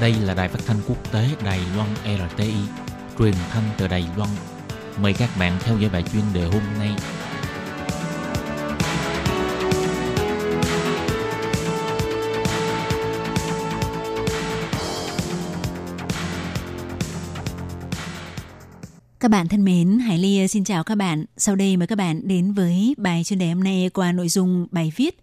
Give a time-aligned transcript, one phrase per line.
[0.00, 2.54] Đây là đài phát thanh quốc tế Đài Loan RTI,
[3.18, 4.30] truyền thanh từ Đài Loan.
[5.02, 6.90] Mời các bạn theo dõi bài chuyên đề hôm nay.
[19.20, 21.24] Các bạn thân mến, Hải Ly xin chào các bạn.
[21.36, 24.66] Sau đây mời các bạn đến với bài chuyên đề hôm nay qua nội dung
[24.70, 25.18] bài viết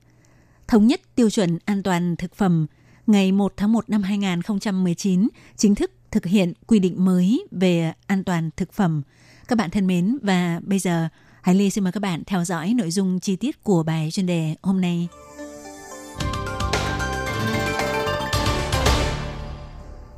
[0.67, 2.67] Thống nhất tiêu chuẩn an toàn thực phẩm
[3.07, 8.23] ngày 1 tháng 1 năm 2019 chính thức thực hiện quy định mới về an
[8.23, 9.01] toàn thực phẩm.
[9.47, 11.07] Các bạn thân mến và bây giờ
[11.41, 14.25] Hải Ly xin mời các bạn theo dõi nội dung chi tiết của bài chuyên
[14.25, 15.07] đề hôm nay.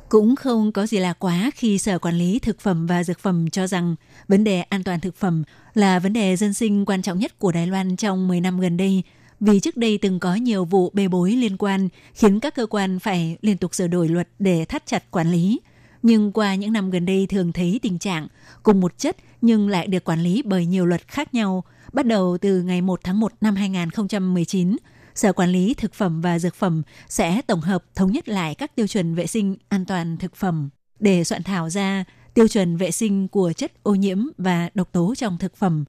[0.08, 3.50] Cũng không có gì là quá khi Sở Quản lý Thực phẩm và Dược phẩm
[3.50, 3.96] cho rằng
[4.28, 5.42] vấn đề an toàn thực phẩm
[5.74, 8.76] là vấn đề dân sinh quan trọng nhất của Đài Loan trong 10 năm gần
[8.76, 9.02] đây,
[9.40, 12.98] vì trước đây từng có nhiều vụ bê bối liên quan khiến các cơ quan
[12.98, 15.60] phải liên tục sửa đổi luật để thắt chặt quản lý.
[16.02, 18.28] Nhưng qua những năm gần đây thường thấy tình trạng
[18.62, 21.64] cùng một chất nhưng lại được quản lý bởi nhiều luật khác nhau.
[21.92, 24.76] Bắt đầu từ ngày 1 tháng 1 năm 2019,
[25.14, 28.76] Sở Quản lý Thực phẩm và Dược phẩm sẽ tổng hợp thống nhất lại các
[28.76, 32.90] tiêu chuẩn vệ sinh an toàn thực phẩm để soạn thảo ra tiêu chuẩn vệ
[32.90, 35.84] sinh của chất ô nhiễm và độc tố trong thực phẩm.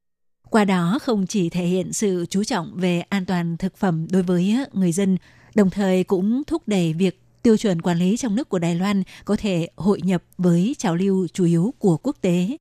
[0.51, 4.23] Qua đó không chỉ thể hiện sự chú trọng về an toàn thực phẩm đối
[4.23, 5.17] với người dân,
[5.55, 9.03] đồng thời cũng thúc đẩy việc tiêu chuẩn quản lý trong nước của Đài Loan
[9.25, 12.57] có thể hội nhập với trào lưu chủ yếu của quốc tế.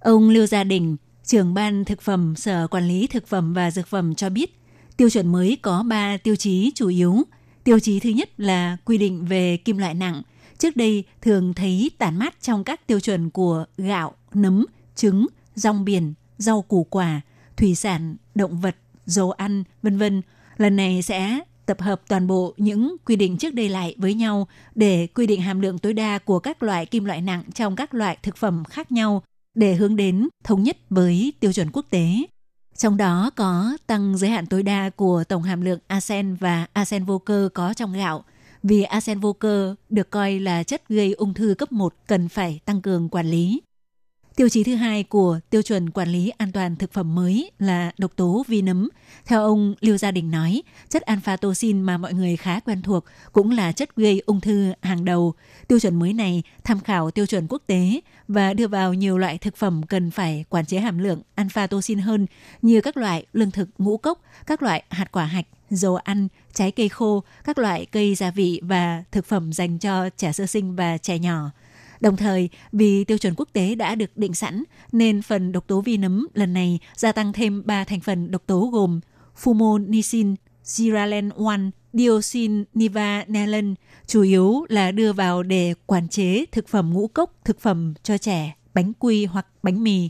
[0.00, 3.86] Ông Lưu Gia Đình, trưởng ban thực phẩm Sở Quản lý Thực phẩm và Dược
[3.86, 4.58] phẩm cho biết,
[4.96, 7.22] Tiêu chuẩn mới có 3 tiêu chí chủ yếu.
[7.64, 10.22] Tiêu chí thứ nhất là quy định về kim loại nặng.
[10.58, 15.84] Trước đây thường thấy tản mát trong các tiêu chuẩn của gạo, nấm, trứng, rong
[15.84, 17.20] biển, rau củ quả,
[17.56, 20.22] thủy sản, động vật, dầu ăn, vân vân.
[20.56, 24.48] Lần này sẽ tập hợp toàn bộ những quy định trước đây lại với nhau
[24.74, 27.94] để quy định hàm lượng tối đa của các loại kim loại nặng trong các
[27.94, 29.22] loại thực phẩm khác nhau
[29.54, 32.06] để hướng đến thống nhất với tiêu chuẩn quốc tế.
[32.76, 37.04] Trong đó có tăng giới hạn tối đa của tổng hàm lượng arsen và arsen
[37.04, 38.24] vô cơ có trong gạo.
[38.62, 42.60] Vì arsen vô cơ được coi là chất gây ung thư cấp 1 cần phải
[42.64, 43.60] tăng cường quản lý.
[44.38, 47.92] Tiêu chí thứ hai của tiêu chuẩn quản lý an toàn thực phẩm mới là
[47.98, 48.88] độc tố vi nấm.
[49.24, 53.04] Theo ông Lưu Gia Đình nói, chất alpha toxin mà mọi người khá quen thuộc
[53.32, 55.34] cũng là chất gây ung thư hàng đầu.
[55.68, 59.38] Tiêu chuẩn mới này tham khảo tiêu chuẩn quốc tế và đưa vào nhiều loại
[59.38, 62.26] thực phẩm cần phải quản chế hàm lượng alpha toxin hơn
[62.62, 66.70] như các loại lương thực ngũ cốc, các loại hạt quả hạch, dầu ăn, trái
[66.70, 70.76] cây khô, các loại cây gia vị và thực phẩm dành cho trẻ sơ sinh
[70.76, 71.50] và trẻ nhỏ.
[72.00, 75.80] Đồng thời, vì tiêu chuẩn quốc tế đã được định sẵn, nên phần độc tố
[75.80, 79.00] vi nấm lần này gia tăng thêm 3 thành phần độc tố gồm
[79.42, 83.74] fumonisin, Ziralen 1, dioxin nivanelin,
[84.06, 88.18] chủ yếu là đưa vào để quản chế thực phẩm ngũ cốc, thực phẩm cho
[88.18, 90.08] trẻ, bánh quy hoặc bánh mì.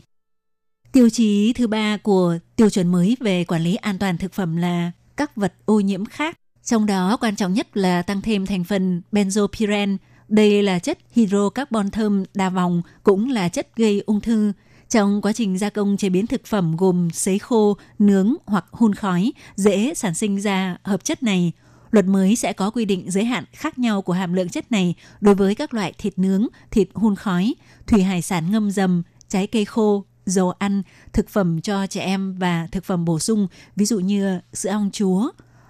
[0.91, 4.57] Tiêu chí thứ ba của tiêu chuẩn mới về quản lý an toàn thực phẩm
[4.57, 6.37] là các vật ô nhiễm khác.
[6.63, 9.97] Trong đó quan trọng nhất là tăng thêm thành phần benzopyren,
[10.29, 14.53] đây là chất hydrocarbon thơm đa vòng, cũng là chất gây ung thư.
[14.89, 18.93] Trong quá trình gia công chế biến thực phẩm gồm sấy khô, nướng hoặc hun
[18.93, 21.51] khói, dễ sản sinh ra hợp chất này.
[21.91, 24.95] Luật mới sẽ có quy định giới hạn khác nhau của hàm lượng chất này
[25.21, 27.55] đối với các loại thịt nướng, thịt hun khói,
[27.87, 32.35] thủy hải sản ngâm dầm, trái cây khô, dầu ăn, thực phẩm cho trẻ em
[32.39, 35.29] và thực phẩm bổ sung, ví dụ như sữa ong chúa.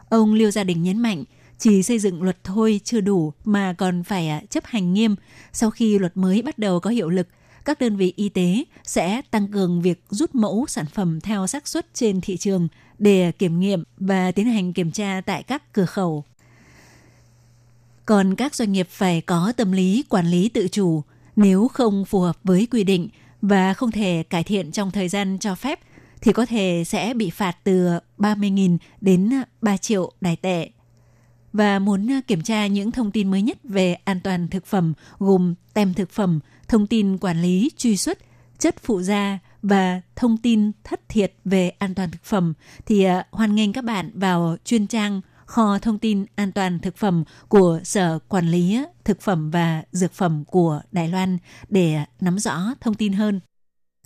[0.09, 1.23] Ông Liêu Gia Đình nhấn mạnh,
[1.59, 5.15] chỉ xây dựng luật thôi chưa đủ mà còn phải à, chấp hành nghiêm.
[5.53, 7.27] Sau khi luật mới bắt đầu có hiệu lực,
[7.65, 11.67] các đơn vị y tế sẽ tăng cường việc rút mẫu sản phẩm theo xác
[11.67, 15.85] suất trên thị trường để kiểm nghiệm và tiến hành kiểm tra tại các cửa
[15.85, 16.23] khẩu.
[18.05, 21.03] Còn các doanh nghiệp phải có tâm lý quản lý tự chủ,
[21.35, 23.09] nếu không phù hợp với quy định
[23.41, 25.79] và không thể cải thiện trong thời gian cho phép
[26.21, 29.29] thì có thể sẽ bị phạt từ 30.000 đến
[29.61, 30.69] 3 triệu đài tệ
[31.53, 34.93] và muốn à, kiểm tra những thông tin mới nhất về an toàn thực phẩm
[35.19, 38.17] gồm tem thực phẩm, thông tin quản lý, truy xuất,
[38.59, 42.53] chất phụ gia và thông tin thất thiệt về an toàn thực phẩm
[42.85, 46.97] thì à, hoan nghênh các bạn vào chuyên trang kho thông tin an toàn thực
[46.97, 51.37] phẩm của Sở Quản lý Thực phẩm và Dược phẩm của Đài Loan
[51.69, 53.39] để nắm rõ thông tin hơn.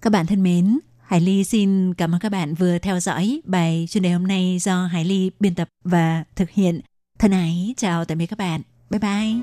[0.01, 3.85] Các bạn thân mến, Hải Ly xin cảm ơn các bạn vừa theo dõi bài
[3.89, 6.81] chuyên đề hôm nay do Hải Ly biên tập và thực hiện.
[7.23, 8.61] Thân ái chào tạm biệt các bạn.
[8.89, 9.33] Bye bye.